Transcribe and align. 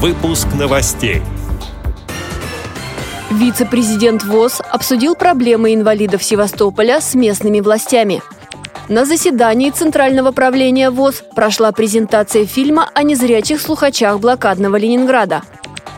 Выпуск 0.00 0.46
новостей. 0.56 1.22
Вице-президент 3.32 4.22
ВОЗ 4.22 4.60
обсудил 4.70 5.16
проблемы 5.16 5.74
инвалидов 5.74 6.22
Севастополя 6.22 7.00
с 7.00 7.16
местными 7.16 7.58
властями. 7.58 8.22
На 8.88 9.04
заседании 9.04 9.70
Центрального 9.70 10.30
правления 10.30 10.90
ВОЗ 10.90 11.24
прошла 11.34 11.72
презентация 11.72 12.46
фильма 12.46 12.88
о 12.94 13.02
незрячих 13.02 13.60
слухачах 13.60 14.20
блокадного 14.20 14.76
Ленинграда. 14.76 15.42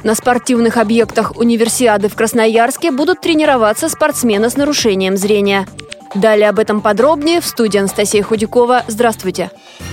На 0.02 0.14
спортивных 0.14 0.78
объектах 0.78 1.36
универсиады 1.36 2.08
в 2.08 2.14
Красноярске 2.14 2.92
будут 2.92 3.20
тренироваться 3.20 3.90
спортсмены 3.90 4.48
с 4.48 4.56
нарушением 4.56 5.18
зрения. 5.18 5.66
Далее 6.14 6.48
об 6.48 6.58
этом 6.58 6.80
подробнее 6.80 7.42
в 7.42 7.46
студии 7.46 7.76
Анастасия 7.76 8.22
Худякова. 8.22 8.84
Здравствуйте. 8.88 9.50
Здравствуйте 9.50 9.89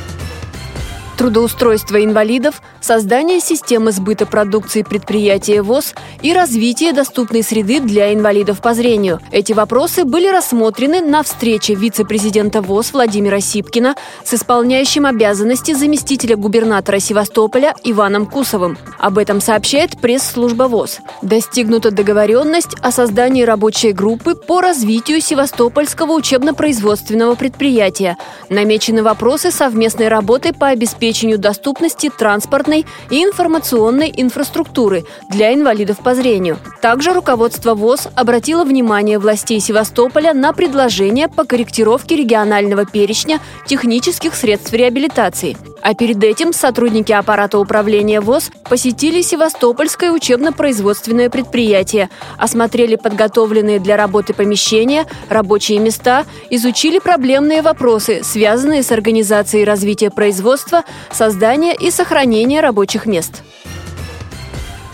трудоустройство 1.17 2.03
инвалидов, 2.03 2.61
создание 2.79 3.39
системы 3.39 3.91
сбыта 3.91 4.25
продукции 4.25 4.83
предприятия 4.83 5.63
ВОЗ 5.63 5.95
и 6.21 6.31
развитие 6.31 6.93
доступной 6.93 7.43
среды 7.43 7.79
для 7.79 8.13
инвалидов 8.13 8.61
по 8.61 8.73
зрению. 8.73 9.19
Эти 9.31 9.51
вопросы 9.51 10.05
были 10.05 10.27
рассмотрены 10.27 11.01
на 11.01 11.23
встрече 11.23 11.73
вице-президента 11.73 12.61
ВОЗ 12.61 12.93
Владимира 12.93 13.41
Сипкина 13.41 13.95
с 14.23 14.33
исполняющим 14.35 15.05
обязанности 15.07 15.73
заместителя 15.73 16.35
губернатора 16.35 16.99
Севастополя 16.99 17.73
Иваном 17.83 18.27
Кусовым. 18.27 18.77
Об 18.99 19.17
этом 19.17 19.41
сообщает 19.41 19.99
пресс-служба 19.99 20.63
ВОЗ. 20.63 20.99
Достигнута 21.23 21.89
договоренность 21.89 22.75
о 22.81 22.91
создании 22.91 23.41
рабочей 23.41 23.91
группы 23.91 24.35
по 24.35 24.61
развитию 24.61 25.19
Севастопольского 25.19 26.11
учебно-производственного 26.11 27.33
предприятия. 27.35 28.17
Намечены 28.49 29.01
вопросы 29.01 29.49
совместной 29.49 30.09
работы 30.09 30.53
по 30.53 30.67
обеспечению 30.67 31.06
обеспечению 31.07 31.37
доступности 31.37 32.09
транспортной 32.09 32.85
и 33.09 33.23
информационной 33.23 34.13
инфраструктуры 34.15 35.05
для 35.29 35.53
инвалидов 35.53 35.99
по 36.03 36.13
зрению. 36.13 36.57
Также 36.81 37.13
руководство 37.13 37.75
ВОЗ 37.75 38.09
обратило 38.15 38.65
внимание 38.65 39.17
властей 39.17 39.59
Севастополя 39.59 40.33
на 40.33 40.51
предложение 40.51 41.29
по 41.29 41.45
корректировке 41.45 42.17
регионального 42.17 42.85
перечня 42.85 43.39
технических 43.65 44.35
средств 44.35 44.73
реабилитации. 44.73 45.55
А 45.81 45.93
перед 45.93 46.21
этим 46.23 46.53
сотрудники 46.53 47.11
аппарата 47.11 47.59
управления 47.59 48.19
ВОЗ 48.19 48.51
посетили 48.69 49.21
Севастопольское 49.21 50.11
учебно-производственное 50.11 51.29
предприятие, 51.29 52.09
осмотрели 52.37 52.95
подготовленные 52.95 53.79
для 53.79 53.95
работы 53.95 54.33
помещения, 54.33 55.05
рабочие 55.29 55.79
места, 55.79 56.25
изучили 56.49 56.99
проблемные 56.99 57.61
вопросы, 57.61 58.21
связанные 58.23 58.83
с 58.83 58.91
организацией 58.91 59.65
развития 59.65 60.09
производства, 60.09 60.83
создания 61.11 61.75
и 61.75 61.91
сохранения 61.91 62.61
рабочих 62.61 63.05
мест. 63.05 63.43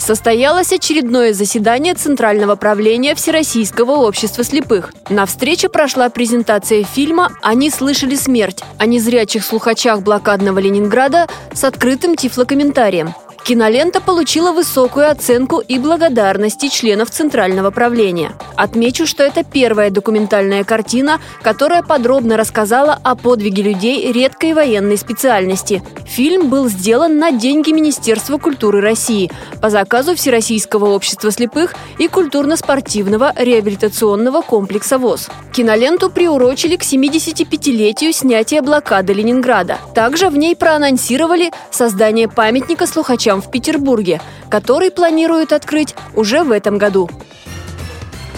Состоялось 0.04 0.74
очередное 0.74 1.32
заседание 1.32 1.94
Центрального 1.94 2.58
правления 2.58 3.16
Всероссийского 3.16 3.92
общества 3.92 4.44
слепых. 4.44 4.92
На 5.08 5.26
встрече 5.26 5.70
прошла 5.70 6.10
презентация 6.10 6.84
фильма 6.84 7.32
«Они 7.42 7.70
слышали 7.70 8.16
смерть» 8.16 8.64
о 8.78 8.86
незрячих 8.86 9.46
слухачах 9.46 10.02
блокадного 10.02 10.60
Ленинграда 10.60 11.28
с 11.54 11.64
открытым 11.64 12.18
тифлокомментарием. 12.18 13.16
Кинолента 13.46 14.02
получила 14.02 14.52
высокую 14.52 15.10
оценку 15.10 15.60
и 15.60 15.80
благодарности 15.80 16.68
членов 16.68 17.10
Центрального 17.10 17.72
правления. 17.72 18.34
Отмечу, 18.56 19.08
что 19.08 19.24
это 19.24 19.44
первая 19.44 19.90
документальная 19.90 20.64
картина, 20.64 21.20
которая 21.42 21.82
подробно 21.82 22.38
рассказала 22.38 23.00
о 23.04 23.16
подвиге 23.16 23.64
людей 23.64 24.12
редкой 24.12 24.54
военной 24.54 24.98
специальности. 24.98 25.82
Фильм 26.06 26.50
был 26.50 26.68
сделан 26.70 27.18
на 27.18 27.32
деньги 27.32 27.72
Министерства 27.72 28.38
культуры 28.38 28.82
России 28.82 29.32
по 29.62 29.70
заказу 29.70 30.16
Всероссийского 30.16 30.90
общества 30.90 31.32
слепых 31.32 31.74
и 31.98 32.08
культурно-спортивного 32.08 33.34
реабилитационного 33.36 34.42
комплекса 34.42 34.98
ВОЗ. 34.98 35.30
Киноленту 35.52 36.10
приурочили 36.10 36.76
к 36.76 36.84
75-летию 36.84 38.14
снятия 38.14 38.62
блокады 38.62 39.14
Ленинграда. 39.14 39.78
Также 39.96 40.30
в 40.30 40.38
ней 40.38 40.56
проанонсировали 40.56 41.52
создание 41.72 42.28
памятника 42.28 42.86
слухачам 42.86 43.42
в 43.42 43.50
Петербурге, 43.50 44.22
который 44.50 44.92
планируют 44.92 45.54
открыть 45.54 45.96
уже 46.16 46.44
в 46.44 46.52
этом 46.52 46.78
году. 46.78 47.10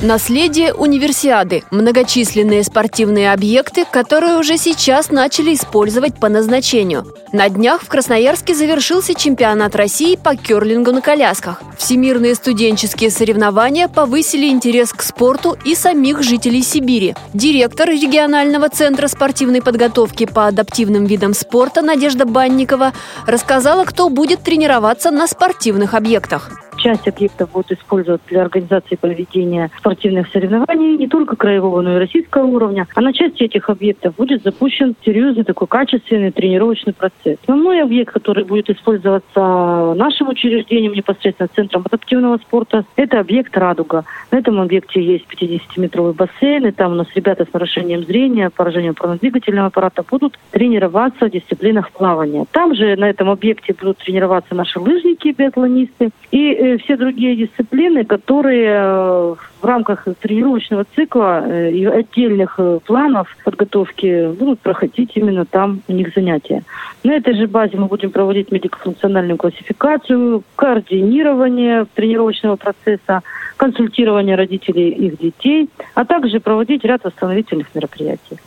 Наследие 0.01 0.73
универсиады– 0.73 1.63
многочисленные 1.71 2.65
спортивные 2.65 3.31
объекты, 3.31 3.85
которые 3.89 4.37
уже 4.37 4.57
сейчас 4.57 5.09
начали 5.09 5.53
использовать 5.53 6.19
по 6.19 6.27
назначению. 6.27 7.15
На 7.31 7.47
днях 7.47 7.81
в 7.81 7.87
Красноярске 7.87 8.53
завершился 8.55 9.13
чемпионат 9.13 9.73
России 9.73 10.17
по 10.17 10.35
керлингу 10.35 10.91
на 10.91 11.01
колясках. 11.01 11.61
Всемирные 11.77 12.35
студенческие 12.35 13.09
соревнования 13.09 13.87
повысили 13.87 14.47
интерес 14.47 14.91
к 14.91 15.01
спорту 15.01 15.57
и 15.63 15.75
самих 15.75 16.23
жителей 16.23 16.61
Сибири. 16.61 17.15
Директор 17.33 17.87
регионального 17.87 18.67
центра 18.67 19.07
спортивной 19.07 19.61
подготовки 19.61 20.25
по 20.25 20.47
адаптивным 20.47 21.05
видам 21.05 21.33
спорта 21.33 21.81
Надежда 21.81 22.25
Банникова 22.25 22.91
рассказала, 23.25 23.85
кто 23.85 24.09
будет 24.09 24.41
тренироваться 24.41 25.09
на 25.09 25.25
спортивных 25.27 25.93
объектах 25.93 26.64
часть 26.85 27.07
объектов 27.07 27.51
будет 27.51 27.71
использоваться 27.71 28.27
для 28.29 28.43
организации 28.43 28.95
проведения 28.95 29.71
спортивных 29.79 30.27
соревнований 30.27 30.95
не 30.97 31.07
только 31.07 31.35
краевого, 31.35 31.81
но 31.81 31.95
и 31.95 31.99
российского 31.99 32.45
уровня. 32.45 32.85
А 32.93 33.01
на 33.01 33.11
части 33.11 33.41
этих 33.41 33.71
объектов 33.71 34.15
будет 34.15 34.43
запущен 34.43 34.95
серьезный 35.03 35.43
такой 35.43 35.67
качественный 35.67 36.29
тренировочный 36.29 36.93
процесс. 36.93 37.39
Основной 37.41 37.81
объект, 37.81 38.13
который 38.13 38.43
будет 38.43 38.69
использоваться 38.69 39.95
нашим 39.95 40.29
учреждением, 40.29 40.93
непосредственно 40.93 41.49
Центром 41.55 41.81
адаптивного 41.85 42.37
спорта, 42.37 42.85
это 42.95 43.19
объект 43.19 43.57
«Радуга». 43.57 44.05
На 44.29 44.37
этом 44.37 44.61
объекте 44.61 45.01
есть 45.01 45.25
50-метровый 45.27 46.13
бассейн, 46.13 46.67
и 46.67 46.71
там 46.71 46.91
у 46.91 46.95
нас 46.95 47.07
ребята 47.15 47.47
с 47.49 47.53
нарушением 47.53 48.03
зрения, 48.03 48.51
поражением 48.51 48.93
опорно-двигательного 48.93 49.67
аппарата 49.67 50.03
будут 50.07 50.37
тренироваться 50.51 51.25
в 51.25 51.31
дисциплинах 51.31 51.89
плавания. 51.89 52.45
Там 52.51 52.75
же 52.75 52.95
на 52.95 53.09
этом 53.09 53.31
объекте 53.31 53.73
будут 53.73 53.97
тренироваться 53.97 54.53
наши 54.53 54.79
лыжники, 54.79 55.33
биатлонисты, 55.35 56.11
и 56.29 56.74
все 56.77 56.97
другие 56.97 57.35
дисциплины, 57.35 58.05
которые 58.05 58.69
э, 58.69 59.35
в 59.61 59.65
рамках 59.65 60.07
тренировочного 60.21 60.85
цикла 60.95 61.43
э, 61.45 61.71
и 61.71 61.85
отдельных 61.85 62.55
э, 62.57 62.79
планов 62.85 63.27
подготовки 63.43 64.31
будут 64.33 64.59
проходить 64.59 65.11
именно 65.15 65.45
там 65.45 65.81
у 65.87 65.93
них 65.93 66.13
занятия. 66.15 66.63
На 67.03 67.13
этой 67.13 67.35
же 67.35 67.47
базе 67.47 67.77
мы 67.77 67.87
будем 67.87 68.11
проводить 68.11 68.51
медико-функциональную 68.51 69.37
классификацию, 69.37 70.43
координирование 70.55 71.85
тренировочного 71.93 72.55
процесса, 72.55 73.21
консультирование 73.57 74.35
родителей 74.35 74.89
их 74.89 75.17
детей, 75.17 75.69
а 75.93 76.05
также 76.05 76.39
проводить 76.39 76.83
ряд 76.83 77.03
восстановительных 77.03 77.73
мероприятий. 77.73 78.37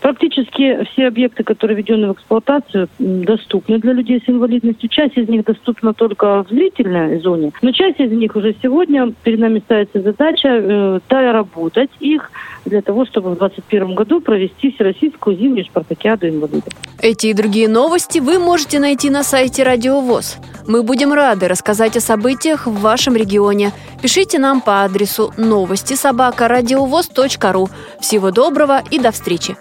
Практически 0.00 0.84
все 0.92 1.08
объекты, 1.08 1.42
которые 1.42 1.76
введены 1.76 2.08
в 2.08 2.12
эксплуатацию, 2.12 2.88
доступны 2.98 3.78
для 3.78 3.92
людей 3.92 4.22
с 4.24 4.28
инвалидностью. 4.28 4.88
Часть 4.88 5.16
из 5.16 5.28
них 5.28 5.44
доступна 5.44 5.94
только 5.94 6.44
в 6.44 6.48
зрительной 6.48 7.18
зоне, 7.20 7.52
но 7.62 7.72
часть 7.72 7.98
из 8.00 8.12
них 8.12 8.36
уже 8.36 8.54
сегодня 8.62 9.12
перед 9.24 9.38
нами 9.38 9.60
ставится 9.60 10.00
задача 10.00 10.48
э, 10.48 11.00
доработать 11.08 11.90
их 12.00 12.30
для 12.64 12.82
того, 12.82 13.06
чтобы 13.06 13.30
в 13.30 13.38
2021 13.38 13.94
году 13.94 14.20
провести 14.20 14.72
Всероссийскую 14.72 15.36
зимнюю 15.36 15.64
спартакиаду 15.64 16.28
инвалидов. 16.28 16.72
Эти 17.00 17.28
и 17.28 17.34
другие 17.34 17.68
новости 17.68 18.18
вы 18.18 18.38
можете 18.38 18.78
найти 18.78 19.10
на 19.10 19.22
сайте 19.22 19.62
Радио 19.62 20.00
ВОЗ. 20.00 20.38
Мы 20.66 20.82
будем 20.82 21.12
рады 21.12 21.46
рассказать 21.48 21.96
о 21.96 22.00
событиях 22.00 22.66
в 22.66 22.80
вашем 22.80 23.14
регионе. 23.16 23.72
Пишите 24.02 24.38
нам 24.38 24.60
по 24.60 24.82
адресу 24.82 25.32
новости 25.36 25.94
собака 25.94 26.48
ру. 26.48 27.68
Всего 28.00 28.30
доброго 28.30 28.82
и 28.90 28.98
до 28.98 29.12
встречи! 29.12 29.56